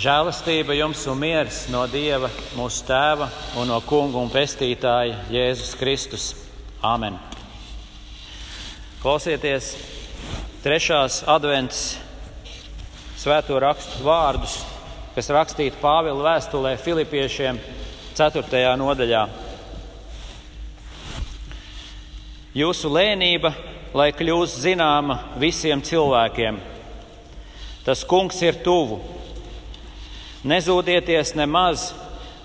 Žēlastība 0.00 0.72
jums 0.72 1.02
un 1.12 1.18
miers 1.20 1.56
no 1.68 1.82
Dieva, 1.90 2.30
mūsu 2.56 2.86
Tēva 2.88 3.26
un 3.60 3.68
no 3.68 3.82
Kunga 3.84 4.16
un 4.16 4.30
Pestītāja 4.32 5.18
Jēzus 5.28 5.74
Kristus. 5.76 6.28
Āmen! 6.80 7.18
Klausieties 9.02 9.74
trešās 10.64 11.18
adventas 11.28 11.98
svēto 13.20 13.60
rakstu 13.60 14.00
vārdus, 14.06 14.56
kas 15.18 15.28
rakstīti 15.36 15.76
Pāvila 15.84 16.30
vēstulē 16.30 16.78
Filipiešiem 16.80 17.60
4. 18.16 18.64
nodaļā. 18.80 19.28
Jūsu 22.56 22.96
lēnība, 22.96 23.52
lai 23.92 24.12
kļūst 24.16 24.64
zināma 24.64 25.20
visiem 25.36 25.84
cilvēkiem, 25.84 26.64
tas 27.84 28.08
kungs 28.08 28.40
ir 28.48 28.64
tuvu. 28.64 29.19
Nezūdieties 30.40 31.34
nemaz, 31.36 31.90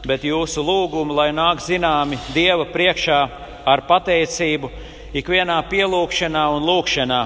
bet 0.04 0.26
jūsu 0.28 0.60
lūgumi, 0.68 1.16
lai 1.16 1.30
nāk 1.32 1.62
zināmi 1.64 2.18
Dieva 2.34 2.66
priekšā 2.68 3.20
ar 3.64 3.86
pateicību, 3.88 4.68
ikvienā 5.16 5.62
pielūgšanā 5.72 6.42
un 6.58 6.66
lūgšanā 6.68 7.22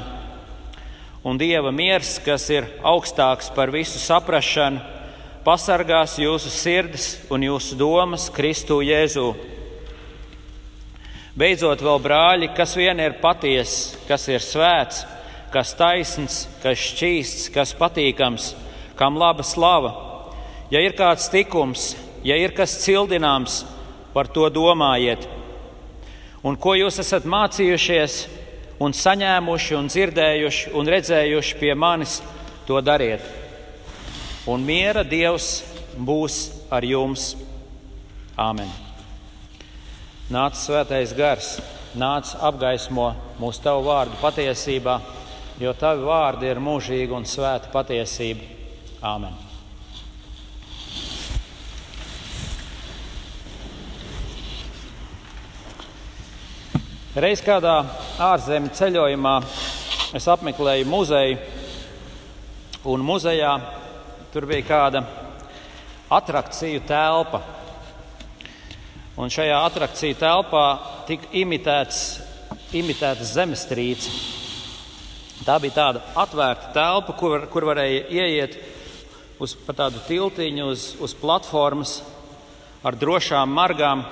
un 1.24 1.40
Dieva 1.42 1.72
miers, 1.74 2.20
kas 2.22 2.46
ir 2.54 2.68
augstāks 2.86 3.50
par 3.56 3.72
visu 3.74 3.98
saprašanu, 3.98 4.84
pasargās 5.42 6.20
jūsu 6.22 6.52
sirdis 6.54 7.08
un 7.34 7.44
jūsu 7.48 7.78
domas 7.80 8.28
Kristu 8.30 8.80
Jēzū. 8.86 9.32
Beidzot, 11.40 11.82
vēl 11.82 12.04
brāļi, 12.04 12.52
kas 12.54 12.76
vien 12.78 13.00
ir 13.02 13.18
patiess, 13.24 13.96
kas 14.06 14.28
ir 14.30 14.44
svēts, 14.44 15.02
kas 15.50 15.74
taisns, 15.74 16.44
kas 16.62 16.78
šķīsts, 16.92 17.50
kas 17.58 17.74
patīkams, 17.74 18.52
kam 19.00 19.18
laba 19.18 19.42
slava. 19.42 20.09
Ja 20.70 20.82
ir 20.86 20.94
kāds 20.94 21.30
tikums, 21.34 21.96
ja 22.22 22.38
ir 22.38 22.54
kas 22.54 22.76
cildināms, 22.84 23.64
par 24.14 24.30
to 24.30 24.46
domājiet. 24.54 25.26
Un 26.46 26.58
ko 26.62 26.76
jūs 26.78 27.00
esat 27.02 27.26
mācījušies, 27.30 28.20
un 28.80 28.94
saņēmuši, 28.96 29.76
un 29.76 29.90
dzirdējuši 29.92 30.74
un 30.78 30.92
redzējuši 30.94 31.58
pie 31.60 31.74
manis, 31.76 32.20
to 32.68 32.80
dariet. 32.86 33.26
Un 34.50 34.64
miera 34.66 35.04
Dievs 35.04 35.50
būs 35.98 36.40
ar 36.72 36.86
jums. 36.86 37.34
Āmen. 38.40 38.70
Nāc 40.32 40.56
svētais 40.62 41.12
gars, 41.18 41.58
nāc 41.98 42.32
apgaismo 42.38 43.10
mūsu 43.42 43.66
tavu 43.66 43.90
vārdu 43.90 44.16
patiesībā, 44.22 45.00
jo 45.60 45.74
tavi 45.76 46.08
vārdi 46.08 46.48
ir 46.54 46.64
mūžīga 46.64 47.20
un 47.20 47.28
svēta 47.28 47.74
patiesība. 47.74 48.46
Āmen. 49.02 49.49
Reiz 57.20 57.42
kādā 57.44 57.82
ārzemju 58.24 58.70
ceļojumā 58.78 59.34
es 60.16 60.28
apmeklēju 60.32 60.86
muzeju, 60.88 61.40
un 62.88 63.04
muzejā 63.04 63.50
tur 64.32 64.48
bija 64.48 64.64
kāda 64.64 65.02
attrakciju 66.16 66.80
telpa. 66.88 67.42
Un 69.20 69.36
šajā 69.36 69.60
attrakciju 69.66 70.16
telpā 70.22 70.64
tika 71.10 71.28
imitēts, 71.42 72.00
imitēta 72.80 73.28
zemestrīce. 73.28 74.16
Tā 75.44 75.60
bija 75.60 75.76
tāda 75.82 76.08
atvērta 76.24 76.72
telpa, 76.80 77.20
kur, 77.20 77.50
kur 77.52 77.68
varēja 77.74 78.06
ieiet 78.16 78.60
uz 79.44 79.60
tādu 79.68 80.00
tiltiņu, 80.08 80.72
uz, 80.72 80.94
uz 81.04 81.20
platformas 81.20 82.00
ar 82.80 82.96
drošām 82.96 83.52
margām 83.60 84.08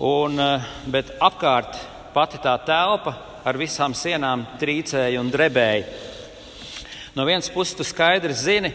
Un, 0.00 0.38
eh, 0.40 0.62
bet 0.88 1.10
apkārt 1.20 1.76
pati 2.14 2.38
tā 2.40 2.54
telpa 2.64 3.12
ar 3.44 3.58
visām 3.60 3.92
sienām 3.92 4.46
trīcēja 4.60 5.20
un 5.20 5.30
drebēja. 5.30 5.84
No 7.14 7.26
vienas 7.28 7.50
puses, 7.52 7.74
tu 7.76 7.84
skaidri 7.84 8.32
zini, 8.32 8.72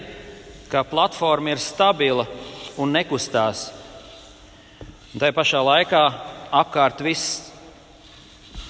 ka 0.69 0.83
platforma 0.83 1.55
ir 1.55 1.57
stabila 1.57 2.27
un 2.77 2.93
nekustās. 2.93 3.71
Un 5.13 5.19
tā 5.19 5.31
pašā 5.33 5.63
laikā 5.63 6.03
apkārt 6.53 7.01
viss 7.01 7.51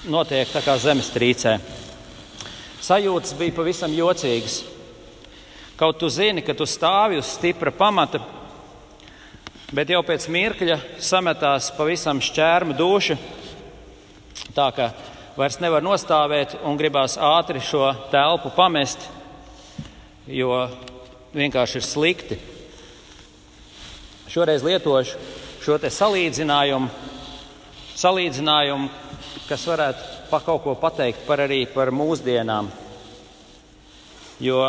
notiek 0.06 0.48
tā 0.48 0.62
kā 0.64 0.78
zemestrīcē. 0.80 1.60
Sajūtas 2.80 3.36
bija 3.36 3.56
pavisam 3.58 3.92
jocīgas. 3.92 4.62
Kaut 5.76 6.00
tu 6.00 6.08
zini, 6.10 6.42
ka 6.42 6.54
tu 6.54 6.64
stāvi 6.64 7.20
uz 7.20 7.28
stipra 7.28 7.72
pamata, 7.76 8.22
bet 9.76 9.90
jau 9.92 10.00
pēc 10.06 10.28
mirkļa 10.32 10.78
sametās 11.04 11.72
pavisam 11.76 12.22
šķērma 12.24 12.76
duša, 12.78 13.18
tā 14.56 14.68
ka 14.76 14.92
vairs 15.36 15.60
nevar 15.60 15.84
nostāvēt 15.84 16.56
un 16.64 16.80
gribās 16.80 17.18
ātri 17.20 17.60
šo 17.60 17.90
telpu 18.14 18.54
pamest, 18.56 19.10
jo 20.28 20.64
vienkārši 21.36 21.82
ir 21.82 21.86
slikti. 21.86 22.40
Šoreiz 24.32 24.64
lietošu 24.64 25.20
šo 25.64 25.78
salīdzinājumu, 25.92 26.88
salīdzinājumu, 28.00 28.90
kas 29.50 29.68
varētu 29.68 30.16
pa 30.32 30.40
kaut 30.44 30.64
ko 30.64 30.76
pateikt 30.80 31.28
par 31.28 31.44
arī 31.44 31.66
par 31.72 31.92
mūsdienām. 31.92 32.72
Jo 34.38 34.68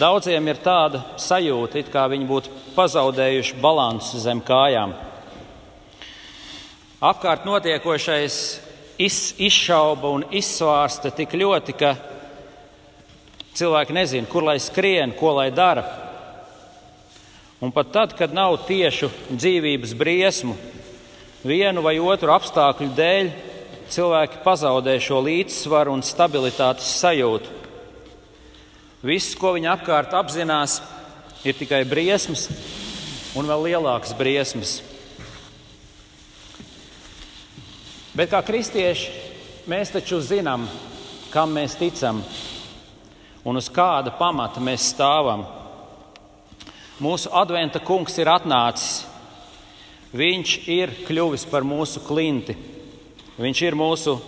daudziem 0.00 0.46
ir 0.48 0.62
tāda 0.64 1.02
sajūta, 1.20 1.76
it 1.82 1.90
kā 1.92 2.06
viņi 2.08 2.24
būtu 2.24 2.52
pazaudējuši 2.72 3.58
balansu 3.60 4.20
zem 4.22 4.40
kājām. 4.40 4.94
Apkārt 7.04 7.44
notiekošais 7.44 8.38
iz, 8.96 9.18
izšauba 9.36 10.14
un 10.16 10.24
izsvārsta 10.32 11.12
tik 11.12 11.36
ļoti, 11.36 11.76
ka 11.76 11.92
cilvēki 13.60 13.96
nezina, 13.96 14.28
kur 14.30 14.48
lai 14.48 14.56
skrien, 14.56 15.12
ko 15.12 15.34
lai 15.36 15.50
dara. 15.52 15.84
Un 17.60 17.76
pat 17.76 17.92
tad, 17.92 18.16
kad 18.16 18.32
nav 18.32 18.56
tiešu 18.64 19.12
dzīvības 19.28 19.92
briesmu, 20.00 20.56
vienu 21.44 21.84
vai 21.84 21.98
otru 22.00 22.32
apstākļu 22.32 22.92
dēļ, 22.96 23.32
cilvēki 23.92 24.40
pazaudē 24.46 24.96
šo 25.02 25.20
līdzsvaru 25.28 25.92
un 25.92 26.04
stabilitātes 26.08 26.88
sajūtu. 27.02 27.59
Viss, 29.00 29.32
ko 29.32 29.54
viņi 29.56 29.70
apkārt 29.72 30.12
apzinās, 30.12 30.82
ir 31.40 31.56
tikai 31.56 31.86
briesmas 31.88 32.50
un 33.32 33.48
vēl 33.48 33.70
lielākas 33.70 34.12
briesmas. 34.18 34.74
Bet 38.12 38.28
kā 38.28 38.42
kristieši 38.44 39.64
mēs 39.72 39.94
taču 39.94 40.20
zinām, 40.20 40.68
kam 41.32 41.56
mēs 41.56 41.78
ticam 41.80 42.20
un 43.48 43.56
uz 43.56 43.70
kāda 43.72 44.12
pamata 44.18 44.60
mēs 44.60 44.90
stāvam. 44.92 45.46
Mūsu 47.00 47.32
adventa 47.32 47.80
kungs 47.80 48.20
ir 48.20 48.28
atnācis. 48.28 49.06
Viņš 50.12 50.56
ir 50.68 50.92
kļuvis 51.06 51.48
par 51.48 51.64
mūsu 51.64 52.04
klinti. 52.04 52.52
Viņš 53.40 53.64
ir 53.64 53.80
mūsu 53.80 54.18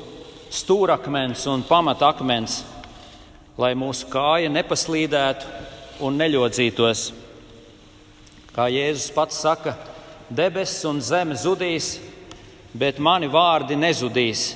stūrakmens 0.48 1.44
un 1.52 1.66
pamatakmens 1.68 2.62
lai 3.60 3.74
mūsu 3.76 4.08
kāja 4.12 4.48
nepaslīdētu 4.52 6.04
un 6.04 6.16
neļodzītos. 6.16 7.10
Kā 8.52 8.68
Jēzus 8.72 9.12
pats 9.12 9.40
saka, 9.44 9.74
debesis 10.32 10.84
un 10.88 11.00
zeme 11.04 11.36
zudīs, 11.36 11.98
bet 12.72 13.00
mani 13.00 13.28
vārdi 13.28 13.76
nezudīs. 13.76 14.52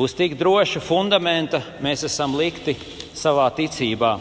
Uz 0.00 0.14
tik 0.16 0.38
droša 0.40 0.80
fundamenta 0.80 1.60
mēs 1.84 2.06
esam 2.08 2.36
likti 2.38 2.74
savā 3.16 3.50
ticībā. 3.52 4.14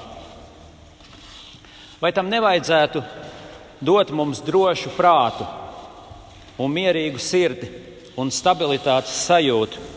Vai 2.01 2.11
tam 2.11 2.27
nevajadzētu 2.31 3.03
dot 3.79 4.11
mums 4.11 4.41
drošu 4.43 4.91
prātu 4.97 5.47
un 6.59 6.73
mierīgu 6.73 7.21
sirdi 7.21 7.69
un 8.19 8.31
stabilitātes 8.33 9.15
sajūtu? 9.29 9.89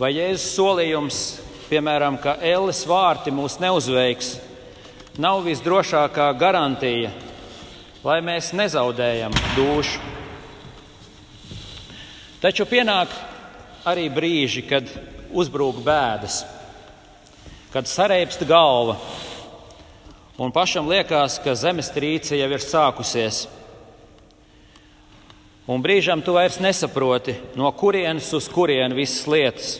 Vai 0.00 0.14
Jēzus 0.16 0.54
solījums 0.56 1.18
piemēram, 1.72 2.18
ka 2.20 2.36
elles 2.44 2.82
vārti 2.84 3.32
mūs 3.32 3.56
neuzveiks, 3.62 4.34
nav 5.22 5.40
visdrošākā 5.46 6.26
garantija, 6.36 7.12
lai 8.04 8.18
mēs 8.24 8.50
nezaudējam 8.56 9.32
dušu. 9.56 10.00
Taču 12.42 12.66
pienāk 12.68 13.12
arī 13.88 14.08
brīži, 14.12 14.64
kad 14.66 14.88
uzbrūk 15.32 15.78
bēdas, 15.86 16.42
kad 17.72 17.88
sareipst 17.88 18.42
galva, 18.48 18.98
un 20.42 20.52
pašam 20.52 20.90
liekas, 20.90 21.38
ka 21.40 21.54
zemestrīce 21.56 22.36
jau 22.36 22.50
ir 22.50 22.64
sākusies. 22.64 23.46
Un 25.70 25.80
brīžam 25.80 26.20
tu 26.26 26.34
vairs 26.34 26.58
nesaproti, 26.60 27.36
no 27.56 27.70
kurienes 27.78 28.26
uz 28.34 28.50
kurienu 28.50 28.98
visas 28.98 29.24
lietas. 29.30 29.72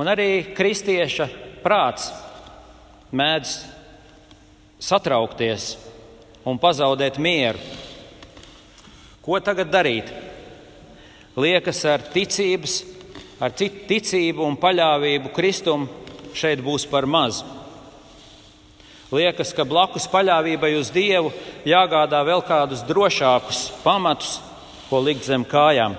Un 0.00 0.08
arī 0.08 0.54
kristieša 0.56 1.26
prāts 1.60 2.06
mēdz 3.12 3.50
satraukties 4.80 5.74
un 6.48 6.56
pazaudēt 6.62 7.18
mieru. 7.20 7.60
Ko 9.20 9.36
tagad 9.44 9.68
darīt? 9.68 10.08
Liekas, 11.36 11.82
ar 11.84 12.06
ticības, 12.14 12.78
ar 13.44 13.52
ticību 13.52 14.46
un 14.46 14.56
paļāvību 14.62 15.34
Kristum 15.36 15.84
šeit 16.32 16.64
būs 16.64 16.88
par 16.88 17.04
maz. 17.04 17.44
Liekas, 19.12 19.52
ka 19.52 19.68
blakus 19.68 20.08
paļāvībai 20.08 20.72
uz 20.78 20.88
Dievu 20.94 21.34
jāgādā 21.68 22.24
vēl 22.24 22.40
kādus 22.48 22.86
drošākus 22.88 23.66
pamatus, 23.84 24.38
ko 24.88 25.04
likt 25.04 25.28
zem 25.28 25.44
kājām. 25.44 25.98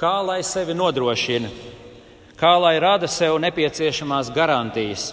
Kā 0.00 0.16
lai 0.26 0.40
sevi 0.46 0.74
nodrošina, 0.74 1.50
kā 2.38 2.54
lai 2.62 2.76
rada 2.78 3.08
sev 3.10 3.36
nepieciešamās 3.42 4.30
garantijas, 4.34 5.10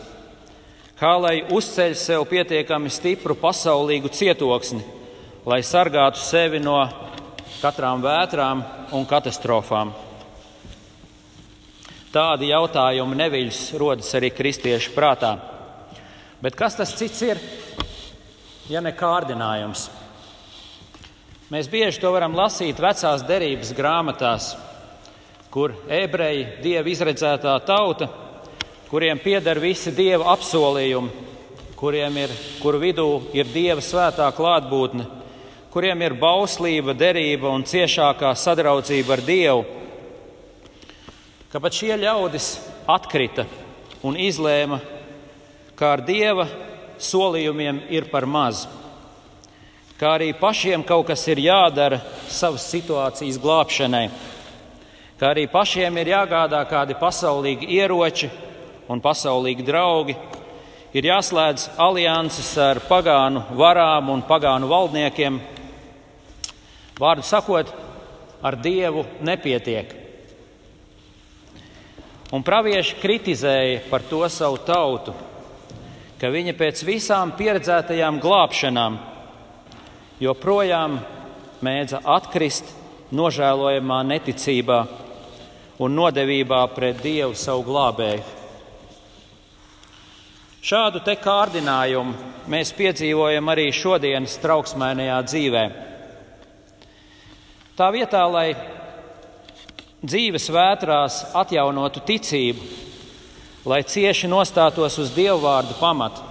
kā 0.99 1.15
lai 1.17 1.39
uzceļ 1.49 1.95
sev 1.97 2.25
pietiekami 2.29 2.91
stipru 2.93 3.35
pasaulīgu 3.39 4.11
cietoksni, 4.13 4.83
lai 5.45 5.61
sargātu 5.65 6.21
sevi 6.21 6.61
no 6.61 6.77
katrām 7.61 8.03
vētrām 8.05 8.61
un 8.93 9.07
katastrofām. 9.09 9.93
Tādi 12.13 12.51
jautājumi 12.53 13.17
neviļus 13.19 13.61
rodas 13.81 14.13
arī 14.15 14.29
kristiešu 14.31 14.93
prātā. 14.95 15.33
Bet 16.39 16.55
kas 16.55 16.77
tas 16.77 16.93
cits 16.95 17.23
ir, 17.25 17.41
ja 18.69 18.79
ne 18.85 18.93
kārdinājums? 18.95 19.89
Mēs 21.51 21.67
bieži 21.69 21.99
to 22.01 22.13
varam 22.13 22.37
lasīt 22.37 22.79
vecās 22.81 23.25
derības 23.27 23.73
grāmatās, 23.75 24.53
kur 25.55 25.71
ebreji, 25.87 26.47
dieva 26.59 26.91
izredzētā 26.91 27.53
tauta, 27.63 28.09
kuriem 28.89 29.21
pieder 29.23 29.55
visi 29.63 29.93
dieva 29.95 30.33
apsolījumi, 30.33 31.23
kuriem 31.79 32.17
ir, 32.19 32.33
kuru 32.59 32.81
vidū 32.81 33.05
ir 33.31 33.47
dieva 33.53 33.79
svētā 33.79 34.27
klātbūtne, 34.35 35.05
kuriem 35.71 36.03
ir 36.03 36.17
bauslība, 36.19 36.91
derība 36.91 37.53
un 37.55 37.63
ciešākā 37.63 38.33
sadraudzība 38.35 39.15
ar 39.15 39.23
Dievu, 39.23 39.63
ka 41.51 41.63
pat 41.63 41.79
šie 41.79 41.95
ļaudis 42.03 42.49
atkrita 42.91 43.47
un 44.03 44.19
izlēma 44.19 44.81
ka 45.75 45.91
ar 45.97 46.03
dieva 46.07 46.45
solījumiem 47.01 47.83
ir 47.91 48.07
par 48.11 48.27
maz, 48.27 48.63
kā 49.99 50.15
arī 50.15 50.31
pašiem 50.35 50.83
kaut 50.87 51.09
kas 51.09 51.23
ir 51.31 51.41
jādara 51.43 51.99
savas 52.31 52.67
situācijas 52.71 53.39
glābšanai, 53.43 54.07
kā 55.19 55.31
arī 55.31 55.45
pašiem 55.51 55.97
ir 56.01 56.11
jāgādā 56.11 56.59
kādi 56.67 56.97
pasaulīgi 56.99 57.69
ieroči 57.77 58.29
un 58.91 59.01
pasaulīgi 59.01 59.63
draugi, 59.65 60.15
ir 60.95 61.07
jāslēdz 61.09 61.69
alianses 61.81 62.51
ar 62.59 62.81
pagānu 62.89 63.43
varām 63.55 64.11
un 64.13 64.23
pagānu 64.27 64.67
valdniekiem. 64.71 65.39
Vārdu 66.99 67.25
sakot, 67.27 67.71
ar 68.43 68.55
dievu 68.59 69.05
nepietiek. 69.25 69.95
Un 72.35 72.43
pravieši 72.43 72.99
kritizēja 72.99 73.81
par 73.89 74.03
to 74.09 74.21
savu 74.31 74.59
tautu, 74.67 75.13
ka 76.19 76.31
viņa 76.31 76.55
pēc 76.57 76.83
visām 76.87 77.31
pieredzētajām 77.37 78.19
glābšanām 78.23 78.97
joprojām 80.23 80.99
mēdza 81.63 82.01
atkrist 82.15 82.71
nožēlojamā 83.15 84.01
neticībā 84.07 84.79
un 85.79 85.95
nodevībā 85.95 86.61
pret 86.75 87.01
Dievu 87.03 87.35
savu 87.35 87.65
glābēju. 87.67 88.23
Šādu 90.65 91.01
te 91.05 91.13
kārdinājumu 91.21 92.15
mēs 92.49 92.71
piedzīvojam 92.73 93.51
arī 93.53 93.67
šodienas 93.75 94.39
trauksmēnajā 94.41 95.17
dzīvē. 95.27 95.65
Tā 97.75 97.89
vietā, 97.93 98.23
lai 98.31 98.47
dzīves 100.05 100.47
vētrās 100.55 101.19
atjaunotu 101.37 102.01
ticību, 102.07 102.65
lai 103.69 103.83
cieši 103.83 104.31
nostātos 104.31 104.97
uz 105.01 105.13
Dievu 105.13 105.43
vārdu 105.43 105.77
pamatu. 105.77 106.23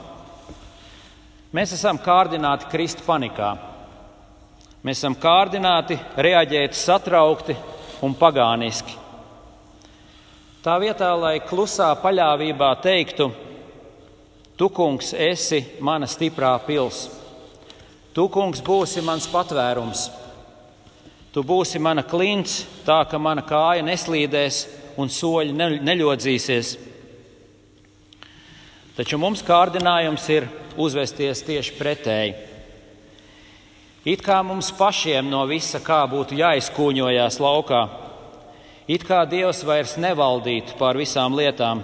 Mēs 1.55 1.77
esam 1.77 2.01
kārdināti 2.03 2.67
krist 2.73 3.05
panikā. 3.07 3.53
Mēs 4.83 4.99
esam 4.99 5.15
kārdināti 5.15 6.01
reaģēt 6.17 6.75
satraukti 6.75 7.55
un 8.03 8.19
pagāniski. 8.19 9.04
Tā 10.65 10.79
vietā, 10.81 11.11
lai 11.13 11.43
klusā 11.45 11.91
paļāvībā 12.01 12.71
teiktu, 12.81 13.29
Tu, 14.55 14.69
kungs, 14.71 15.11
esi 15.19 15.59
mana 15.83 16.07
stiprā 16.09 16.55
pils, 16.65 17.03
Tu, 18.17 18.25
kungs, 18.33 18.63
būsi 18.65 19.03
mans 19.05 19.27
patvērums, 19.29 20.07
Tu 21.35 21.43
būsi 21.45 21.83
mana 21.83 22.01
klints, 22.07 22.63
tā 22.87 23.03
ka 23.11 23.19
mana 23.19 23.43
kāja 23.45 23.85
neslīdēs 23.85 24.61
un 24.97 25.13
soļi 25.13 25.53
neļodzīsies. 25.85 26.71
Taču 28.97 29.19
mums 29.21 29.43
kārdinājums 29.45 30.29
ir 30.33 30.47
uzvesties 30.81 31.45
tieši 31.45 31.77
pretēji. 31.77 32.35
It 34.09 34.25
kā 34.25 34.41
mums 34.41 34.73
pašiem 34.73 35.29
no 35.29 35.45
visa 35.51 35.83
kā 35.85 36.01
būtu 36.09 36.41
jāizkūņojas 36.41 37.41
laukā, 37.43 37.83
it 38.89 39.05
kā 39.07 39.25
Dievs 39.29 39.63
vairs 39.65 39.97
nevaldītu 40.01 40.77
pār 40.79 40.99
visām 41.01 41.37
lietām, 41.37 41.83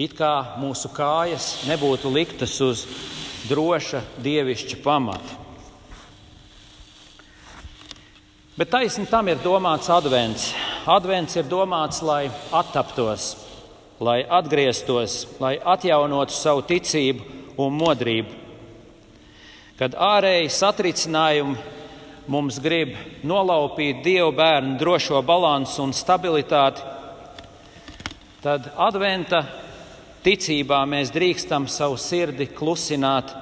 it 0.00 0.16
kā 0.18 0.56
mūsu 0.60 0.90
kājas 0.94 1.64
nebūtu 1.68 2.12
liktas 2.12 2.56
uz 2.64 2.86
droša 3.48 4.02
dievišķa 4.24 4.80
pamata. 4.84 5.40
Bet 8.54 8.70
taisni 8.70 9.08
tam 9.10 9.26
ir 9.26 9.40
domāts 9.42 9.88
advents. 9.90 10.52
Advents 10.86 11.34
ir 11.34 11.46
domāts, 11.50 11.98
lai 12.06 12.28
attaptos, 12.54 13.32
lai 13.98 14.20
atgrieztos, 14.22 15.24
lai 15.42 15.56
atjaunotu 15.58 16.36
savu 16.36 16.62
ticību 16.68 17.58
un 17.58 17.74
modrību. 17.74 18.36
Kad 19.74 19.96
ārēji 19.98 20.52
satricinājumi 20.54 21.56
mums 22.30 22.58
grib 22.62 22.94
nolaupīt 23.26 24.02
dievu 24.04 24.32
bērnu 24.36 24.78
drošo 24.80 25.22
balansu 25.22 25.82
un 25.84 25.92
stabilitāti, 25.96 26.82
tad 28.44 28.70
adventa 28.76 29.42
ticībā 30.24 30.84
mēs 30.88 31.12
drīkstam 31.14 31.68
savu 31.68 31.98
sirdi 32.00 32.48
klusināt 32.52 33.34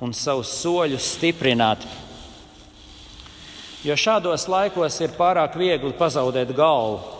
un 0.00 0.12
savus 0.16 0.52
soļus 0.60 1.10
stiprināt. 1.16 1.84
Jo 3.84 3.96
šādos 4.00 4.48
laikos 4.48 4.96
ir 5.04 5.12
pārāk 5.18 5.58
viegli 5.60 5.92
pazaudēt 5.98 6.56
galvu 6.56 7.14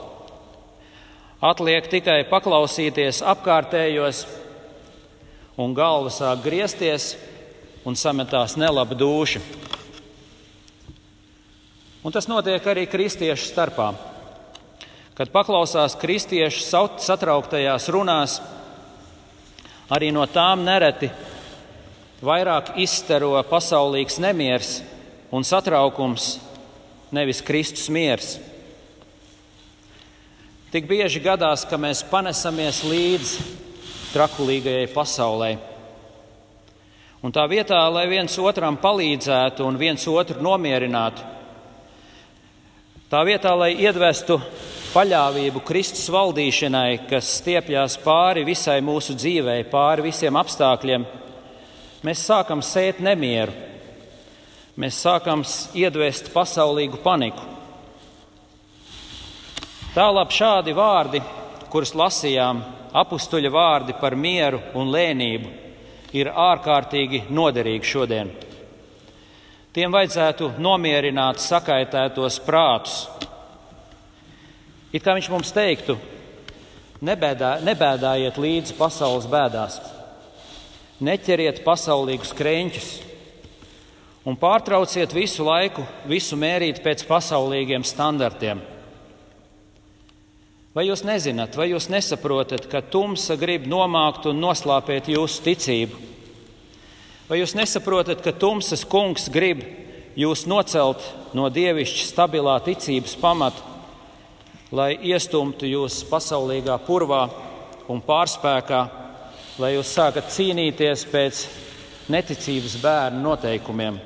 Atliek 1.44 1.84
tikai 1.92 2.22
paklausīties 2.24 3.18
apkārtējos, 3.28 4.22
un 5.60 5.74
galva 5.76 6.08
sāk 6.08 6.40
griezties 6.46 7.10
un 7.84 7.98
sametās 8.00 8.54
nelaba 8.56 8.96
duša. 8.96 9.42
Un 12.04 12.12
tas 12.12 12.26
notiek 12.28 12.60
arī 12.68 12.82
kristiešu 12.84 13.46
starpā. 13.48 13.94
Kad 15.16 15.30
paklausās 15.32 15.94
kristiešu 15.96 16.60
satrauktajās 17.00 17.86
runās, 17.88 18.34
arī 19.88 20.10
no 20.12 20.26
tām 20.28 20.66
nereti 20.66 21.08
vairāk 22.20 22.74
izstaro 22.84 23.38
pasaulīgs 23.48 24.18
nemieris 24.20 24.82
un 25.32 25.48
satraukums, 25.48 26.34
nevis 27.08 27.40
Kristus 27.40 27.88
miers. 27.88 28.34
Tik 30.74 30.84
bieži 30.90 31.22
gadās, 31.24 31.64
ka 31.64 31.80
mēs 31.80 32.02
panesamies 32.10 32.82
līdzi 32.84 33.46
trakulīgajai 34.12 34.90
pasaulē. 34.92 35.54
Un 37.24 37.32
tā 37.32 37.46
vietā, 37.48 37.80
lai 37.88 38.04
viens 38.12 38.36
otram 38.36 38.76
palīdzētu 38.76 39.64
un 39.64 39.80
viens 39.80 40.04
otru 40.10 40.44
nomierinātu, 40.44 41.33
tā 43.14 43.20
vietā, 43.22 43.52
lai 43.54 43.76
iedvestu 43.78 44.40
paļāvību 44.90 45.60
Kristus 45.62 46.08
valdīšanai, 46.10 47.04
kas 47.06 47.28
stiepjas 47.38 47.94
pāri 48.02 48.42
visai 48.46 48.80
mūsu 48.82 49.14
dzīvei, 49.14 49.60
pāri 49.70 50.08
visiem 50.08 50.34
apstākļiem, 50.40 51.04
mēs 52.02 52.24
sākam 52.26 52.62
sēt 52.64 52.98
nemieru, 53.04 53.54
mēs 54.82 54.98
sākam 55.04 55.44
iedvest 55.78 56.32
pasaulīgu 56.34 56.98
paniku. 57.04 57.46
Tālāk 59.94 60.34
šādi 60.34 60.74
vārdi, 60.74 61.22
kurus 61.70 61.94
lasījām, 61.94 62.64
apstuļa 62.98 63.54
vārdi 63.54 63.94
par 64.00 64.18
mieru 64.18 64.58
un 64.74 64.90
lēnību, 64.90 65.54
ir 66.18 66.32
ārkārtīgi 66.34 67.28
noderīgi 67.30 67.94
šodien. 67.94 68.34
Tiem 69.74 69.90
vajadzētu 69.90 70.52
nomierināt 70.62 71.40
sakaitētos 71.42 72.36
prātus. 72.46 73.08
It 74.94 75.02
kā 75.02 75.16
viņš 75.16 75.26
mums 75.32 75.50
teiktu, 75.50 75.96
nebēdā, 77.02 77.56
nebēdājiet 77.66 78.38
līdzi 78.38 78.76
pasaules 78.78 79.26
bēdās. 79.26 79.80
neķeriet 81.00 81.64
pasaulīgus 81.64 82.30
krēņķus 82.38 82.92
un 84.24 84.38
pārtrauciet 84.38 85.10
visu 85.12 85.42
laiku, 85.44 85.82
visu 86.06 86.38
mērīt 86.38 86.78
pēc 86.84 87.02
pasaulīgiem 87.08 87.82
standartiem. 87.82 88.62
Vai 90.74 90.86
jūs 90.86 91.02
nezināt, 91.02 91.58
vai 91.58 91.72
jūs 91.72 91.90
nesaprotat, 91.90 92.70
ka 92.70 92.80
tumsa 92.80 93.34
grib 93.34 93.66
nomākt 93.66 94.30
un 94.30 94.38
noslāpēt 94.38 95.10
jūsu 95.10 95.42
ticību? 95.50 96.13
Vai 97.24 97.38
jūs 97.40 97.54
nesaprotat, 97.56 98.20
ka 98.20 98.34
tumsas 98.36 98.82
kungs 98.84 99.30
grib 99.32 99.62
jūs 100.12 100.42
nocelt 100.44 101.00
no 101.32 101.48
dievišķa 101.48 102.08
stabilā 102.10 102.58
ticības 102.66 103.14
pamata, 103.16 103.62
lai 104.68 104.90
iestumtu 105.08 105.64
jūs 105.64 106.02
pasaulīgā 106.10 106.76
purvā 106.84 107.22
un 107.88 108.02
pārspēkā, 108.04 108.82
lai 109.56 109.72
jūs 109.72 109.94
sākat 109.96 110.28
cīnīties 110.36 111.06
pēc 111.08 111.46
neticības 112.12 112.76
bērnu 112.84 113.24
noteikumiem? 113.24 113.96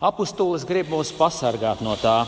Apostolis 0.00 0.64
grib 0.64 0.88
mūs 0.88 1.12
pasargāt 1.12 1.84
no 1.84 1.92
tā. 2.00 2.22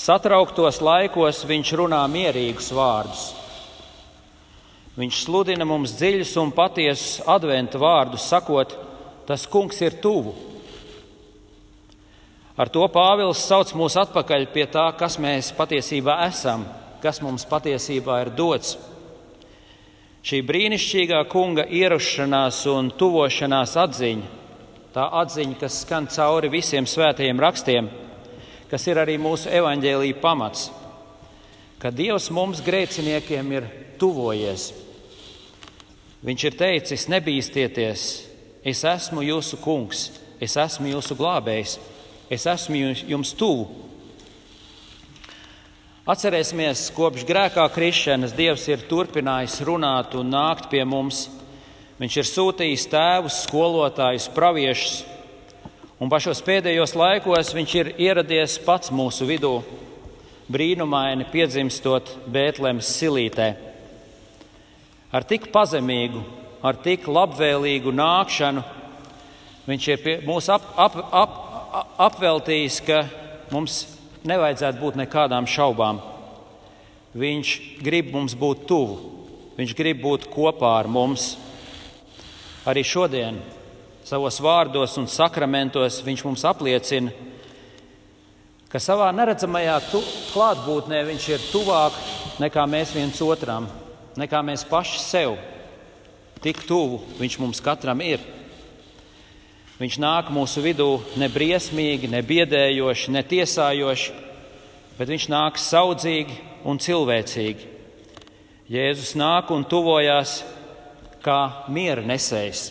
Satrauktos 0.00 0.82
laikos 0.82 1.44
viņš 1.46 1.76
runā 1.78 2.02
mierīgus 2.10 2.74
vārdus. 2.74 3.28
Viņš 4.96 5.22
sludina 5.26 5.66
mums 5.68 5.92
dziļus 5.98 6.32
un 6.40 6.52
patiesus 6.56 7.18
adventu 7.28 7.80
vārdus, 7.82 8.24
sakot, 8.30 8.72
tas 9.28 9.44
kungs 9.50 9.80
ir 9.84 9.98
tuvu. 10.00 10.32
Ar 12.56 12.70
to 12.72 12.86
Pāvils 12.88 13.42
sauc 13.44 13.74
mūs 13.76 13.98
atpakaļ 14.00 14.46
pie 14.54 14.64
tā, 14.72 14.86
kas 14.96 15.18
mēs 15.20 15.50
patiesībā 15.56 16.22
esam, 16.24 16.64
kas 17.02 17.20
mums 17.20 17.44
patiesībā 17.44 18.22
ir 18.24 18.32
dots. 18.38 18.78
Šī 20.26 20.40
brīnišķīgā 20.48 21.20
kunga 21.28 21.66
ierašanās 21.68 22.64
un 22.72 22.88
tuvošanās 22.96 23.76
atziņa 23.84 24.36
tā 24.96 25.04
atziņa, 25.20 25.58
kas 25.60 25.82
skan 25.84 26.08
cauri 26.08 26.48
visiem 26.48 26.86
svētajiem 26.88 27.40
rakstiem, 27.42 27.88
kas 28.70 28.86
ir 28.88 28.96
arī 29.02 29.18
mūsu 29.20 29.50
evaņģēlīja 29.52 30.20
pamats, 30.22 30.70
ka 31.76 31.92
Dievs 31.92 32.30
mums 32.32 32.62
grēciniekiem 32.64 33.52
ir 33.58 33.68
tuvojies. 34.00 34.70
Viņš 36.26 36.44
ir 36.48 36.56
teicis: 36.58 37.06
Nebīsties, 37.06 38.04
es 38.66 38.82
esmu 38.82 39.22
jūsu 39.22 39.60
kungs, 39.62 40.08
es 40.42 40.56
esmu 40.58 40.90
jūsu 40.90 41.14
glābējs, 41.18 41.76
es 42.30 42.46
esmu 42.50 42.80
jums 43.06 43.30
tuvu. 43.38 43.68
Atcerēsimies, 46.06 46.84
kopš 46.94 47.24
grēkā 47.26 47.64
krišanas 47.74 48.34
Dievs 48.34 48.66
ir 48.70 48.84
turpinājis 48.86 49.58
runāt 49.66 50.14
un 50.14 50.28
nākt 50.30 50.68
pie 50.70 50.84
mums. 50.86 51.24
Viņš 51.98 52.18
ir 52.20 52.28
sūtījis 52.28 52.84
tēvus, 52.92 53.40
skolotājus, 53.46 54.28
praviešus, 54.30 55.00
un 55.98 56.10
pašos 56.12 56.42
pēdējos 56.46 56.94
laikos 56.94 57.54
viņš 57.56 57.74
ir 57.80 57.92
ieradies 58.06 58.58
pats 58.62 58.92
mūsu 58.94 59.26
vidū, 59.26 59.54
brīnumaini 60.52 61.26
piedzimstot 61.32 62.12
Bētlemes 62.30 62.90
silītē. 63.00 63.65
Ar 65.16 65.24
tik 65.24 65.46
pazemīgu, 65.48 66.20
ar 66.60 66.76
tik 66.84 67.06
labvēlīgu 67.08 67.92
nākšanu 67.94 68.60
viņš 69.64 69.86
ir 69.94 70.08
mūs 70.26 70.50
ap, 70.52 70.66
ap, 70.76 70.98
ap, 71.08 71.38
apveltījis, 72.04 72.82
ka 72.84 72.98
mums 73.48 73.78
nevajadzētu 74.28 74.82
būt 74.82 74.98
nekādām 75.00 75.48
šaubām. 75.48 76.02
Viņš 77.16 77.52
grib 77.86 78.10
mums 78.12 78.34
būt 78.36 78.66
tuvu, 78.68 78.98
viņš 79.56 79.72
grib 79.78 80.02
būt 80.04 80.26
kopā 80.34 80.74
ar 80.82 80.90
mums. 80.92 81.30
Arī 82.68 82.82
šodien, 82.84 83.38
savos 84.04 84.36
vārdos 84.44 84.98
un 85.00 85.08
sakramentos, 85.08 86.02
viņš 86.04 86.26
mums 86.26 86.44
apliecina, 86.44 87.14
ka 88.68 88.82
savā 88.82 89.08
neredzamajā 89.16 89.80
klātbūtnē 90.34 91.02
viņš 91.08 91.32
ir 91.32 91.50
tuvāk 91.54 92.04
nekā 92.42 92.68
mēs 92.68 92.92
viens 92.98 93.24
otram, 93.24 93.70
nekā 94.20 94.42
mēs 94.44 94.64
paši 94.68 95.00
sev. 95.02 95.36
Tik 96.44 96.62
tuvu 96.68 97.00
viņš 97.20 97.38
mums 97.42 97.62
katram 97.64 98.00
ir. 98.04 98.20
Viņš 99.76 99.98
nāk 100.00 100.30
mūsu 100.32 100.62
vidū 100.64 100.88
ne 101.20 101.28
briesmīgi, 101.28 102.08
ne 102.08 102.22
biedējoši, 102.24 103.12
ne 103.12 103.22
tiesājoši, 103.28 104.14
bet 104.96 105.10
viņš 105.12 105.26
nāk 105.28 105.60
saudzīgi 105.60 106.38
un 106.64 106.80
cilvēcīgi. 106.80 107.74
Jēzus 108.72 109.12
nāk 109.20 109.52
un 109.52 109.66
tuvojās 109.68 110.40
kā 111.22 111.68
miera 111.68 112.02
nesējs. 112.06 112.70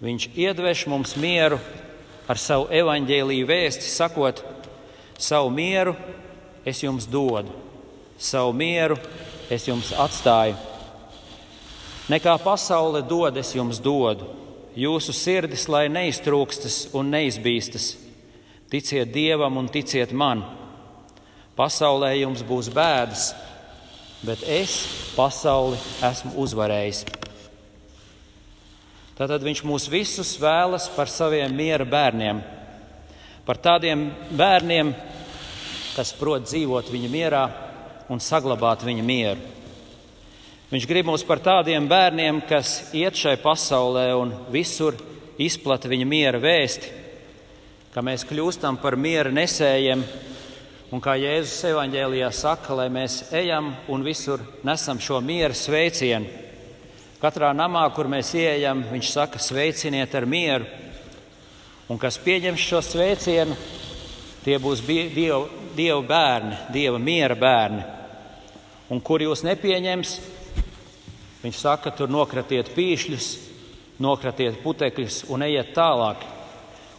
Viņš 0.00 0.28
iedveš 0.36 0.86
mums 0.92 1.16
mieru 1.18 1.58
ar 2.28 2.38
savu 2.38 2.68
evaņģēlīju 2.70 3.48
vēsti, 3.48 3.90
sakot, 3.90 4.44
savu 5.18 5.50
mieru 5.50 5.96
es 6.66 6.82
jums 6.84 7.06
dodu, 7.08 7.52
savu 8.18 8.52
mieru 8.56 8.98
es 9.50 9.66
jums 9.68 9.92
atstāju. 9.94 10.56
Nekā 12.10 12.36
pasaule 12.42 13.02
dod, 13.02 13.36
es 13.38 13.50
jums 13.54 13.80
dodu. 13.82 14.28
Jūsu 14.76 15.14
sirdis, 15.16 15.64
lai 15.72 15.86
neiztrūkstas 15.88 16.90
un 16.94 17.08
neizbīstas, 17.14 17.94
ticiet 18.70 19.10
Dievam 19.14 19.56
un 19.56 19.70
ticiet 19.72 20.12
man. 20.12 20.44
Pasaulē 21.56 22.12
jums 22.18 22.44
būs 22.44 22.68
bēdas, 22.70 23.30
bet 24.26 24.42
es 24.44 24.76
pasauli 25.16 25.80
esmu 26.04 26.34
uzvarējis. 26.44 27.06
Tātad 29.16 29.40
viņš 29.40 29.64
mūs 29.64 29.88
visus 29.88 30.34
vēlas 30.36 30.90
par 30.92 31.08
saviem 31.08 31.54
miera 31.56 31.86
bērniem, 31.88 32.42
par 33.48 33.56
tādiem 33.56 34.10
bērniem, 34.36 34.92
kas 35.96 36.12
prot 36.18 36.44
dzīvot 36.44 36.92
viņa 36.92 37.08
mierā 37.08 37.44
un 38.12 38.22
saglabāt 38.22 38.84
viņa 38.86 39.04
mieru. 39.06 39.54
Viņš 40.70 40.86
grib 40.90 41.06
mūs 41.06 41.22
par 41.26 41.38
tādiem 41.42 41.86
bērniem, 41.88 42.40
kas 42.48 42.90
iet 42.96 43.14
šai 43.18 43.36
pasaulē 43.42 44.08
un 44.18 44.32
visur 44.50 44.96
izplata 45.38 45.88
viņa 45.88 46.06
miera 46.08 46.40
vēsti, 46.42 46.90
ka 47.94 48.02
mēs 48.02 48.26
kļūstam 48.26 48.80
par 48.82 48.96
miera 48.98 49.30
nesējiem, 49.30 50.02
un 50.90 51.02
kā 51.02 51.14
Jēzus 51.18 51.70
evanģēlijā 51.70 52.32
saka, 52.34 52.74
lai 52.80 52.88
mēs 52.92 53.22
ejam 53.34 53.70
un 53.88 54.02
visur 54.06 54.42
nesam 54.66 54.98
šo 55.02 55.22
miera 55.22 55.54
sveicienu 55.54 56.46
Katrā 57.16 57.48
namā, 57.56 57.80
kur 57.96 58.10
mēs 58.12 58.28
ieejam, 58.36 58.82
viņš 58.90 59.08
saka, 59.08 59.40
sveiciniet 59.40 60.12
ar 60.14 60.26
mieru. 60.28 60.66
Un 61.88 61.96
kas 61.96 62.18
pieņems 62.20 62.60
šo 62.60 62.82
sveicienu, 62.84 63.56
tie 64.44 64.58
būs 64.60 64.82
Dieva, 64.84 65.46
dieva 65.74 66.02
bērni, 66.04 66.58
Dieva 66.74 67.00
miera 67.00 67.34
bērni. 67.34 67.95
Un 68.92 69.00
kur 69.02 69.22
jūs 69.22 69.42
nepieņems, 69.42 70.12
viņš 71.42 71.58
saka, 71.58 71.90
tur 71.90 72.10
nokratiet 72.12 72.70
pīšļus, 72.76 73.28
nokratiet 74.02 74.60
putekļus 74.62 75.24
un 75.32 75.42
ejiet 75.46 75.72
tālāk. 75.74 76.22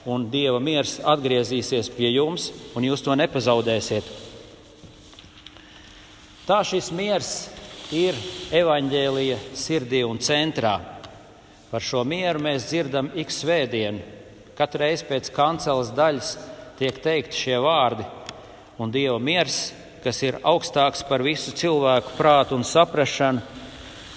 Un 0.08 0.30
Dieva 0.32 0.60
miers 0.64 0.98
atgriezīsies 1.04 1.90
pie 1.92 2.14
jums, 2.14 2.50
un 2.76 2.86
jūs 2.88 3.04
to 3.04 3.16
nepazaudēsiet. 3.20 4.08
Tā 6.48 6.62
šis 6.64 6.94
miers 6.96 7.32
ir 7.92 8.16
evaņģēlīja 8.56 9.40
sirdī 9.56 10.04
un 10.08 10.20
centrā. 10.24 10.78
Par 11.68 11.84
šo 11.84 12.06
mieru 12.08 12.40
mēs 12.44 12.70
dzirdam 12.70 13.12
ik 13.20 13.32
svētdienu. 13.32 14.00
Katru 14.56 14.86
reizi 14.86 15.06
pēc 15.08 15.28
kanceles 15.36 15.92
daļas 15.96 16.30
tiek 16.80 16.96
teikti 17.04 17.36
šie 17.36 17.58
vārdi, 17.62 18.08
un 18.80 18.92
Dieva 18.94 19.20
miers, 19.20 19.74
kas 20.08 20.24
ir 20.24 20.40
augstāks 20.48 21.04
par 21.10 21.22
visu 21.28 21.52
cilvēku 21.52 22.16
prātu 22.16 22.56
un 22.56 22.64
saprašanu, 22.64 23.44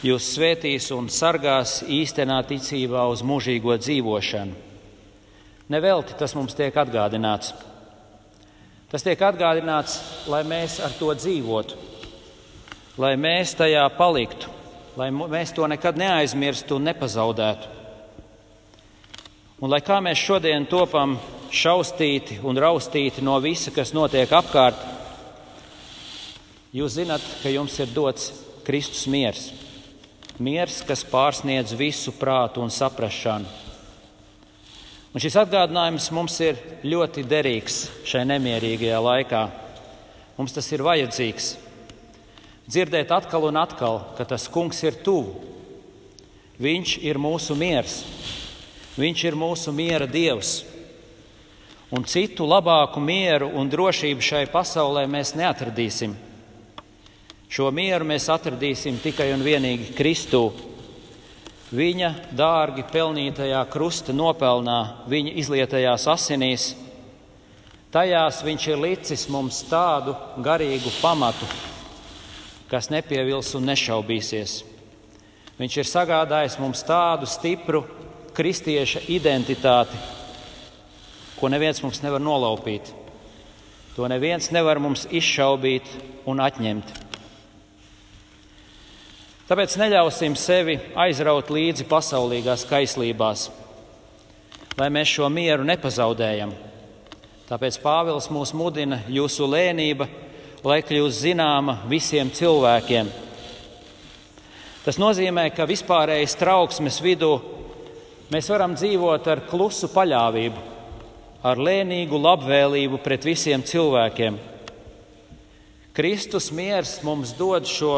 jūs 0.06 0.30
svētīs 0.38 0.88
un 0.94 1.10
sargās 1.10 1.80
īstenā 1.90 2.38
ticībā 2.46 3.04
uz 3.10 3.26
mūžīgo 3.26 3.74
dzīvošanu. 3.82 4.54
Nevelti 5.70 6.14
tas 6.18 6.38
mums 6.38 6.54
tiek 6.54 6.74
atgādināts. 6.78 7.52
Tas 8.90 9.04
tiek 9.06 9.20
atgādināts, 9.22 10.00
lai 10.30 10.40
mēs 10.46 10.80
ar 10.82 10.94
to 10.98 11.12
dzīvotu 11.14 11.90
lai 13.00 13.16
mēs 13.16 13.54
tajā 13.56 13.84
paliktu, 13.96 14.50
lai 14.98 15.08
mēs 15.12 15.54
to 15.56 15.66
nekad 15.70 15.98
neaizmirstu 16.00 16.76
un 16.76 16.88
nepazaudētu. 16.90 17.76
Un 19.60 19.72
lai 19.72 19.80
kā 19.84 20.00
mēs 20.04 20.20
šodien 20.20 20.66
topam 20.68 21.18
šaustīti 21.52 22.40
un 22.44 22.58
raustīti 22.60 23.24
no 23.24 23.36
visa, 23.44 23.72
kas 23.74 23.92
notiek 23.96 24.30
apkārt, 24.32 24.80
jūs 26.74 26.98
zinat, 26.98 27.24
ka 27.42 27.52
jums 27.52 27.78
ir 27.80 27.90
dots 27.94 28.30
Kristus 28.66 29.06
miers. 29.10 29.50
Miers, 30.40 30.80
kas 30.86 31.04
pārsniedz 31.04 31.74
visu 31.76 32.14
prātu 32.16 32.62
un 32.64 32.72
saprašanu. 32.72 33.48
Un 35.10 35.22
šis 35.22 35.34
atgādinājums 35.40 36.06
mums 36.14 36.36
ir 36.44 36.60
ļoti 36.86 37.24
derīgs 37.26 37.82
šai 38.06 38.22
nemierīgajā 38.30 39.00
laikā. 39.02 39.42
Mums 40.38 40.54
tas 40.54 40.70
ir 40.72 40.86
vajadzīgs 40.86 41.56
dzirdēt 42.70 43.10
atkal 43.10 43.48
un 43.48 43.58
atkal, 43.58 44.00
ka 44.14 44.24
tas 44.24 44.48
kungs 44.48 44.82
ir 44.86 45.02
tuvu, 45.04 45.48
Viņš 46.60 46.98
ir 47.08 47.16
mūsu 47.16 47.54
miers, 47.56 48.02
Viņš 49.00 49.22
ir 49.24 49.36
mūsu 49.38 49.72
miera 49.72 50.04
dievs. 50.04 50.58
Un 51.90 52.04
citu 52.04 52.44
labāku 52.44 53.00
mieru 53.00 53.48
un 53.56 53.70
drošību 53.72 54.22
šai 54.22 54.42
pasaulē 54.52 55.06
mēs 55.10 55.32
neatradīsim. 55.40 56.12
Šo 57.50 57.66
mieru 57.74 58.06
mēs 58.06 58.28
atradīsim 58.30 59.00
tikai 59.02 59.32
un 59.34 59.40
vienīgi 59.42 59.88
Kristū. 59.98 60.44
Viņa 61.74 62.10
dārgi 62.38 62.84
pelnītajā 62.92 63.64
krusta 63.72 64.14
nopelnā, 64.14 65.06
viņa 65.10 65.32
izlietajās 65.42 66.06
asinīs. 66.12 66.68
Tajās 67.90 68.44
viņš 68.46 68.68
ir 68.70 68.78
licis 68.78 69.26
mums 69.34 69.64
tādu 69.66 70.14
garīgu 70.46 70.94
pamatu, 71.00 71.50
kas 72.70 72.86
nepievils 72.94 73.50
un 73.58 73.66
nešaubīsies. 73.72 74.60
Viņš 75.58 75.82
ir 75.82 75.90
sagādājis 75.90 76.58
mums 76.62 76.86
tādu 76.86 77.26
stipru 77.26 77.82
kristieša 78.38 79.08
identitāti, 79.10 79.98
ko 81.34 81.50
neviens 81.50 81.82
mums 81.82 81.98
nevar 82.06 82.22
nolaupīt. 82.22 82.94
To 83.98 84.06
neviens 84.06 84.52
nevar 84.54 84.78
mums 84.78 85.08
izšaubīt 85.10 85.90
un 86.30 86.46
atņemt. 86.46 87.09
Tāpēc 89.50 89.74
neļausim 89.80 90.36
sevi 90.38 90.76
aizraut 90.94 91.50
līdzi 91.50 91.88
pasaulīgās 91.90 92.62
kaislībās, 92.70 93.48
lai 94.78 94.90
mēs 94.94 95.16
šo 95.16 95.26
mieru 95.32 95.66
nepazaudējam. 95.66 96.52
Tāpēc 97.50 97.80
Pāvils 97.82 98.30
mūs 98.30 98.54
mudina 98.54 99.00
jūsu 99.10 99.48
lēnība, 99.50 100.06
lai 100.62 100.78
kļūst 100.86 101.24
zināma 101.26 101.80
visiem 101.90 102.30
cilvēkiem 102.30 103.10
Tas 104.80 104.96
nozīmē, 104.96 105.50
ka 105.52 105.66
vispārējas 105.68 106.38
trauksmes 106.40 107.02
vidū 107.04 107.34
mēs 108.32 108.46
varam 108.48 108.72
dzīvot 108.72 109.26
ar 109.28 109.42
klusu 109.50 109.90
paļāvību, 109.92 110.62
ar 111.44 111.60
lēnīgu 111.60 112.16
labvēlību 112.16 113.00
pret 113.04 113.26
visiem 113.28 113.60
cilvēkiem. 113.60 114.38
Kristus 115.92 116.48
miers 116.56 116.94
mums 117.04 117.34
dod 117.36 117.68
šo 117.68 117.92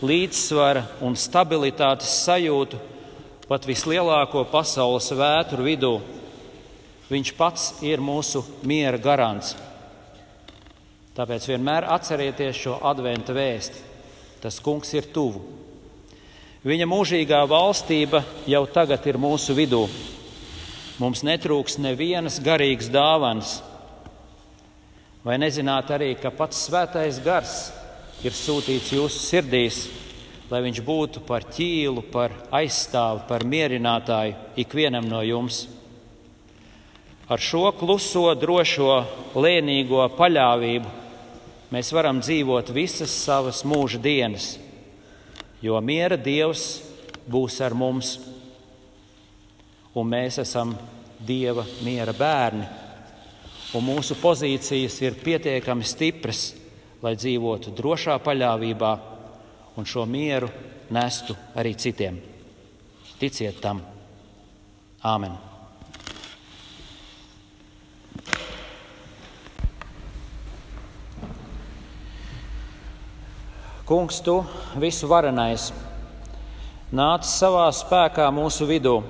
līdzsvara 0.00 0.84
un 1.04 1.16
stabilitātes 1.18 2.12
sajūtu 2.24 2.78
pat 3.50 3.66
vislielāko 3.68 4.44
pasaules 4.48 5.10
vētru 5.12 5.66
vidū. 5.66 5.94
Viņš 7.10 7.32
pats 7.36 7.64
ir 7.82 8.00
mūsu 8.00 8.44
miera 8.62 9.00
garants. 9.02 9.56
Tāpēc 11.16 11.48
vienmēr 11.50 11.88
atcerieties 11.90 12.56
šo 12.56 12.76
adventa 12.86 13.34
vēsti. 13.34 13.82
Tas 14.40 14.60
kungs 14.62 14.94
ir 14.94 15.10
tuvu. 15.12 15.42
Viņa 16.64 16.86
mūžīgā 16.88 17.40
valstība 17.50 18.22
jau 18.48 18.62
tagad 18.70 19.04
ir 19.10 19.18
mūsu 19.20 19.56
vidū. 19.56 19.82
Mums 21.00 21.24
netrūks 21.26 21.78
nevienas 21.80 22.38
garīgas 22.44 22.88
dāvanas. 22.92 23.58
Vai 25.24 25.36
nezināt 25.40 25.90
arī, 25.92 26.14
ka 26.16 26.30
pats 26.32 26.62
svētais 26.68 27.18
gars 27.24 27.58
ir 28.24 28.36
sūtīts 28.36 28.92
jūsu 28.94 29.24
sirdīs, 29.24 29.82
lai 30.50 30.62
viņš 30.64 30.80
būtu 30.86 31.24
par 31.26 31.46
ķīlu, 31.48 32.04
par 32.12 32.34
aizstāvu, 32.54 33.24
par 33.28 33.44
mierinātāju 33.46 34.38
ikvienam 34.60 35.06
no 35.08 35.22
jums? 35.26 35.66
Ar 37.30 37.38
šo 37.38 37.68
kluso, 37.78 38.26
drošo, 38.34 39.04
lēnīgo 39.38 40.02
paļāvību 40.18 40.96
mēs 41.70 41.92
varam 41.94 42.18
dzīvot 42.24 42.74
visas 42.74 43.14
savas 43.14 43.62
mūža 43.62 44.02
dienas 44.02 44.56
jo 45.62 45.80
miera 45.84 46.16
Dievs 46.16 46.80
būs 47.28 47.60
ar 47.64 47.76
mums, 47.76 48.16
un 49.94 50.08
mēs 50.08 50.40
esam 50.42 50.74
Dieva 51.20 51.66
miera 51.84 52.14
bērni, 52.16 52.64
un 53.76 53.84
mūsu 53.84 54.16
pozīcijas 54.16 54.96
ir 55.04 55.18
pietiekami 55.20 55.84
stipras, 55.84 56.54
lai 57.02 57.14
dzīvotu 57.16 57.72
drošā 57.76 58.18
paļāvībā 58.24 58.90
un 59.76 59.86
šo 59.88 60.04
mieru 60.06 60.50
nestu 60.92 61.36
arī 61.56 61.74
citiem. 61.78 62.18
Ticiet 63.20 63.60
tam! 63.60 63.80
Āmen! 65.04 65.36
Kungs, 73.90 74.20
tu 74.22 74.36
visu 74.78 75.08
varenais, 75.10 75.72
nāc 76.94 77.24
savā 77.26 77.64
spēkā 77.74 78.28
mūsu 78.30 78.68
vidū, 78.68 79.00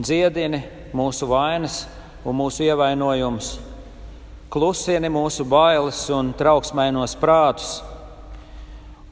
dziedini 0.00 0.62
mūsu 0.96 1.28
vainas 1.28 1.82
un 2.24 2.38
mūsu 2.38 2.64
ievainojumus, 2.64 3.50
klusini 4.50 5.06
mūsu 5.06 5.44
bailes 5.46 6.00
un 6.10 6.32
trauksmainos 6.34 7.12
prātus, 7.20 7.68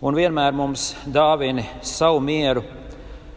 un 0.03 0.17
vienmēr 0.19 0.51
mums 0.51 0.89
dāvini 1.07 1.63
savu 1.87 2.19
mieru, 2.19 2.65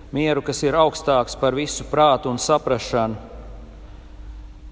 mieru, 0.10 0.42
kas 0.42 0.64
ir 0.66 0.78
augstāks 0.82 1.38
par 1.38 1.54
visu 1.54 1.86
prātu 1.92 2.32
un 2.34 2.42
saprašanu. 2.42 3.30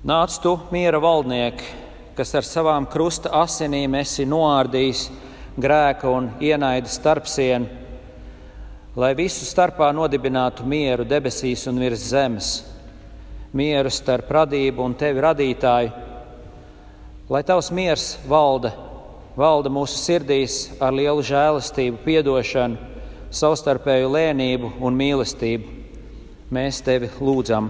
Nāc 0.10 0.40
tu, 0.42 0.56
miera 0.74 0.98
valdnieki, 1.04 1.70
kas 2.18 2.34
ar 2.34 2.50
savām 2.50 2.90
krusta 2.90 3.30
asinīm 3.44 4.00
esi 4.02 4.26
noārdījis 4.26 5.06
grēka 5.60 6.10
un 6.10 6.32
ienaida 6.42 6.90
starpsienu, 6.90 7.70
lai 8.98 9.14
visu 9.14 9.46
starpā 9.46 9.94
nodibinātu 9.94 10.66
mieru 10.66 11.06
debesīs 11.06 11.70
un 11.70 11.78
virs 11.78 12.10
zemes, 12.10 12.54
mieru 13.54 13.94
starp 13.94 14.32
radību 14.34 14.82
un 14.82 14.98
tevi 14.98 15.30
radītāju, 15.30 16.09
lai 17.30 17.44
tavs 17.46 17.70
miers 17.70 18.16
valda, 18.26 18.72
valda 19.38 19.70
mūsu 19.70 20.00
sirdīs 20.02 20.64
ar 20.82 20.96
lielu 20.98 21.22
žēlastību, 21.22 22.02
piedošanu, 22.02 22.80
savstarpēju 23.30 24.10
lēnību 24.16 24.72
un 24.82 24.98
mīlestību. 24.98 25.76
Mēs 26.50 26.82
tevi 26.82 27.12
lūdzam! 27.22 27.70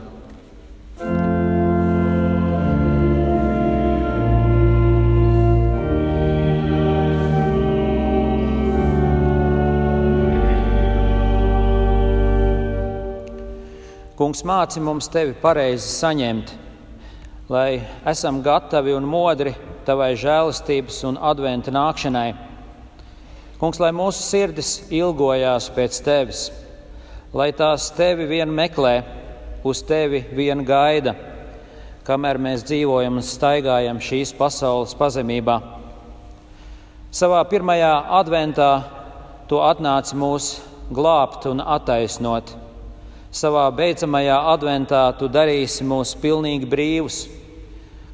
Kungs, 14.20 14.42
māci 14.44 14.82
mums 14.84 15.08
tevi 15.12 15.36
pareizi 15.40 15.88
saņemt, 15.88 16.56
lai 17.50 17.82
esam 18.06 18.44
gatavi 18.46 18.94
un 18.94 19.08
modri 19.10 19.56
tavai 19.86 20.12
žēlastības 20.22 21.00
un 21.10 21.16
adventa 21.18 21.72
nākšanai. 21.74 22.28
Kungs, 23.58 23.80
lai 23.82 23.90
mūsu 23.90 24.22
sirdis 24.22 24.76
ilgojās 24.94 25.72
pēc 25.74 25.98
tevis, 26.06 26.44
lai 27.34 27.50
tās 27.58 27.90
tevi 27.98 28.30
vien 28.30 28.54
meklē, 28.54 29.02
uz 29.66 29.82
tevi 29.82 30.22
vien 30.38 30.62
gaida, 30.62 31.16
kamēr 32.06 32.38
mēs 32.38 32.68
dzīvojam 32.70 33.18
un 33.18 33.26
staigājam 33.26 33.98
šīs 33.98 34.36
pasaules 34.38 34.94
pazemībā. 35.02 35.58
Savā 37.10 37.42
pirmajā 37.50 37.92
adventā 38.22 38.72
to 39.50 39.66
atnāca 39.66 40.14
mūs 40.14 40.60
glābt 40.94 41.50
un 41.50 41.66
attaisnot 41.66 42.59
savā 43.32 43.68
beidzamajā 43.76 44.38
adventā 44.54 45.04
tu 45.20 45.28
darīsi 45.30 45.86
mūs 45.86 46.16
pilnīgi 46.18 46.66
brīvus, 46.70 47.28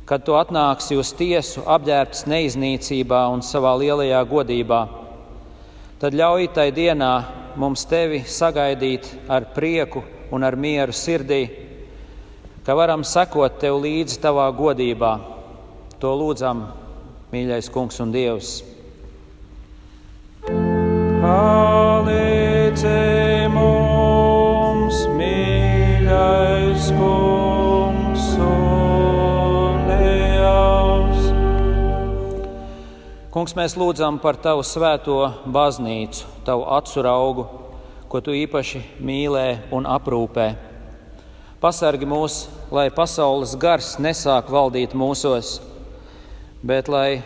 kad 0.06 0.26
tu 0.26 0.36
atnāksi 0.38 0.98
uz 1.00 1.14
tiesu 1.18 1.64
apģērbts 1.66 2.26
neiznīcībā 2.30 3.22
un 3.34 3.42
savā 3.42 3.74
lielajā 3.80 4.22
godībā. 4.30 4.82
Tad 6.00 6.14
ļauj 6.14 6.48
tai 6.54 6.72
dienā 6.76 7.14
mums 7.56 7.86
tevi 7.90 8.24
sagaidīt 8.28 9.08
ar 9.32 9.46
prieku 9.56 10.04
un 10.36 10.44
ar 10.44 10.56
mieru 10.60 10.94
sirdī, 10.94 11.48
ka 12.66 12.76
varam 12.76 13.04
sekot 13.08 13.60
tev 13.62 13.80
līdzi 13.82 14.20
tavā 14.22 14.50
godībā. 14.58 15.20
To 16.04 16.12
lūdzam, 16.20 16.68
mīļais 17.32 17.72
Kungs 17.72 18.00
un 18.04 18.12
Dievs. 18.14 18.64
Palīdzi 21.24 23.00
mums! 23.56 23.85
Kungs 33.46 33.54
mēs 33.54 33.76
lūdzam 33.78 34.16
par 34.18 34.40
Tavu 34.42 34.64
svēto 34.66 35.20
baznīcu, 35.54 36.24
Tavu 36.48 36.64
acu 36.66 37.02
augu, 37.06 37.44
ko 38.10 38.18
Tu 38.18 38.34
īpaši 38.42 38.80
mīlē 38.98 39.70
un 39.70 39.86
aprūpē. 39.86 40.48
Pasargi 41.62 42.08
mūs, 42.10 42.48
lai 42.74 42.88
pasaules 42.90 43.54
gars 43.62 44.00
nesāk 44.02 44.50
valdīt 44.50 44.96
mūsos, 44.98 45.60
bet 46.66 46.90
lai 46.90 47.22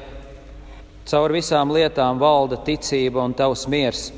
caur 1.08 1.32
visām 1.32 1.72
lietām 1.72 2.20
valda 2.20 2.60
ticība 2.68 3.24
un 3.24 3.32
Tavs 3.32 3.64
miers. 3.72 4.10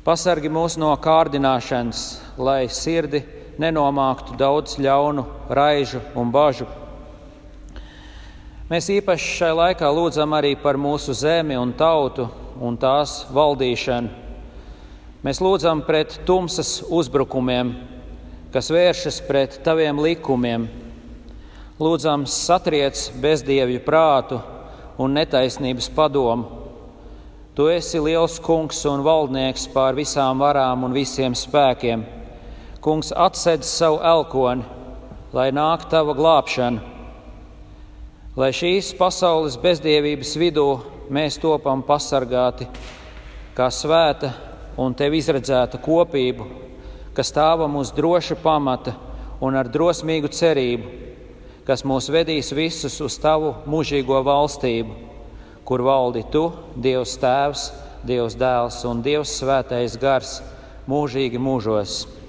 Pasargi 0.00 0.48
mūs 0.48 0.78
no 0.80 0.94
kārdināšanas, 0.96 2.06
lai 2.40 2.62
sirdi 2.72 3.20
nenomāktu 3.60 4.38
daudz 4.40 4.78
ļaunu, 4.80 5.26
raižu 5.52 6.00
un 6.16 6.32
bažu. 6.32 6.66
Mēs 8.70 8.86
īpaši 8.94 9.32
šai 9.36 9.50
laikā 9.58 9.88
lūdzam 9.90 10.34
arī 10.36 10.54
par 10.54 10.78
mūsu 10.78 11.14
zemi 11.16 11.56
un 11.58 11.72
tautu 11.74 12.28
un 12.62 12.76
tās 12.78 13.24
valdīšanu. 13.34 14.12
Mēs 15.26 15.40
lūdzam 15.42 15.82
pret 15.84 16.14
tumsas 16.24 16.78
uzbrukumiem, 16.88 17.74
kas 18.54 18.70
vēršas 18.72 19.18
pret 19.26 19.58
taviem 19.66 19.98
likumiem. 20.00 20.68
Lūdzam, 21.80 22.24
satriec 22.30 23.02
bezdievju 23.20 23.82
prātu 23.84 24.38
un 25.00 25.18
netaisnības 25.18 25.90
padomu. 25.96 26.46
Tu 27.58 27.66
esi 27.74 28.00
liels 28.00 28.38
kungs 28.40 28.84
un 28.88 29.02
valdnieks 29.04 29.66
pār 29.74 29.98
visām 29.98 30.40
varām 30.40 30.86
un 30.86 30.94
visiem 30.94 31.34
spēkiem. 31.36 32.19
Kungs 32.80 33.10
atsedz 33.12 33.68
savu 33.68 33.98
elkoni, 34.00 34.64
lai 35.36 35.50
nāk 35.52 35.82
tava 35.92 36.14
glābšana, 36.16 36.80
lai 38.40 38.48
šīs 38.56 38.94
pasaules 38.96 39.58
bezdievības 39.60 40.30
vidū 40.40 40.64
mēs 41.12 41.36
topam 41.42 41.82
pasargāti 41.84 42.64
kā 43.58 43.66
svēta 43.68 44.30
un 44.80 44.96
tev 44.96 45.12
izredzēta 45.18 45.76
kopība, 45.84 46.46
kas 47.12 47.28
stāvam 47.34 47.76
uz 47.76 47.90
droša 47.92 48.38
pamata 48.40 48.94
un 49.44 49.58
ar 49.60 49.68
drosmīgu 49.68 50.30
cerību, 50.32 50.94
kas 51.68 51.84
mūs 51.84 52.08
vedīs 52.08 52.48
visus 52.56 52.96
uz 53.04 53.18
tavu 53.20 53.58
mūžīgo 53.68 54.22
valstību, 54.24 54.96
kur 55.68 55.84
valdi 55.84 56.24
tu, 56.32 56.46
Dievs 56.80 57.18
Tēvs, 57.20 57.66
Dievs 58.08 58.38
Dēls 58.40 58.80
un 58.88 59.04
Dievs 59.04 59.36
Svētais 59.42 59.98
Gars 60.00 60.38
mūžīgi 60.88 61.36
mūžos. 61.36 62.19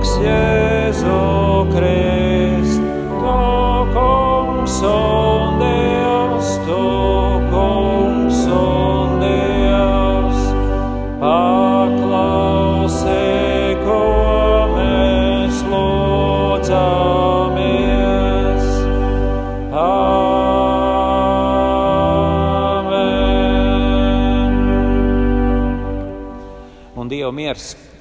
Kungs, 0.00 0.16
Jēzu 0.24 1.68
Krist, 1.68 2.80
tu 3.20 3.36
kungs 3.92 4.80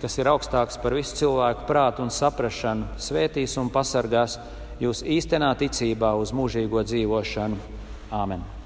kas 0.10 0.18
ir 0.18 0.28
augstāks 0.32 0.80
par 0.82 0.96
visu 0.98 1.20
cilvēku 1.20 1.68
prātu 1.70 2.02
un 2.02 2.10
saprāšanu, 2.10 2.96
svētīs 2.98 3.54
un 3.62 3.70
pasargās 3.70 4.40
jūs 4.82 5.04
īstenā 5.06 5.54
ticībā 5.62 6.16
uz 6.18 6.34
mūžīgo 6.34 6.82
dzīvošanu. 6.82 7.68
Āmen! 8.10 8.59